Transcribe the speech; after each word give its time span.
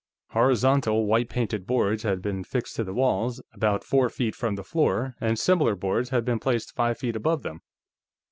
Horizontal 0.31 1.05
white 1.05 1.29
painted 1.29 1.67
boards 1.67 2.01
had 2.01 2.23
been 2.23 2.43
fixed 2.43 2.75
to 2.77 2.83
the 2.83 2.91
walls 2.91 3.39
about 3.53 3.83
four 3.83 4.09
feet 4.09 4.33
from 4.35 4.55
the 4.55 4.63
floor, 4.63 5.15
and 5.21 5.37
similar 5.37 5.75
boards 5.75 6.09
had 6.09 6.25
been 6.25 6.39
placed 6.39 6.73
five 6.75 6.97
feet 6.97 7.15
above 7.15 7.43
them. 7.43 7.61